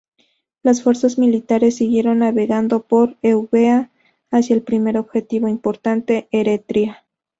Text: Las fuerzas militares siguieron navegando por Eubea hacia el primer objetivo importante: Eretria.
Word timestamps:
Las 0.63 0.81
fuerzas 0.81 1.19
militares 1.19 1.75
siguieron 1.75 2.17
navegando 2.17 2.81
por 2.81 3.17
Eubea 3.21 3.91
hacia 4.31 4.55
el 4.55 4.63
primer 4.63 4.97
objetivo 4.97 5.47
importante: 5.47 6.27
Eretria. 6.31 7.05